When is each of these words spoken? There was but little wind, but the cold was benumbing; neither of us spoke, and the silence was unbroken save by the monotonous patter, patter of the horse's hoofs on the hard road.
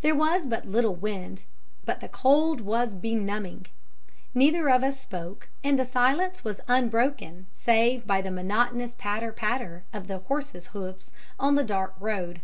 There 0.00 0.14
was 0.14 0.46
but 0.46 0.64
little 0.68 0.94
wind, 0.94 1.42
but 1.84 1.98
the 1.98 2.06
cold 2.06 2.60
was 2.60 2.94
benumbing; 2.94 3.66
neither 4.32 4.70
of 4.70 4.84
us 4.84 5.00
spoke, 5.00 5.48
and 5.64 5.76
the 5.76 5.84
silence 5.84 6.44
was 6.44 6.60
unbroken 6.68 7.46
save 7.52 8.06
by 8.06 8.22
the 8.22 8.30
monotonous 8.30 8.94
patter, 8.96 9.32
patter 9.32 9.82
of 9.92 10.06
the 10.06 10.18
horse's 10.18 10.68
hoofs 10.68 11.10
on 11.40 11.56
the 11.56 11.66
hard 11.74 11.90
road. 11.98 12.42